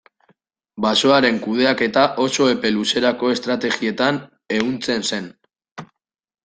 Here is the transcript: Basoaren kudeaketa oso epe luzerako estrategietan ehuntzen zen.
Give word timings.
Basoaren 0.85 1.37
kudeaketa 1.43 2.05
oso 2.25 2.49
epe 2.55 2.73
luzerako 2.79 3.33
estrategietan 3.37 4.19
ehuntzen 4.59 5.09
zen. 5.13 5.31